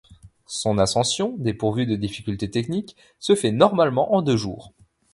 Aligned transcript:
Son 0.47 0.79
ascension, 0.79 1.35
dépourvue 1.37 1.85
de 1.85 1.95
difficulté 1.95 2.49
technique, 2.49 2.97
se 3.19 3.35
fait 3.35 3.51
normalement 3.51 4.13
en 4.15 4.23
deux 4.23 4.35
jours. 4.35 4.73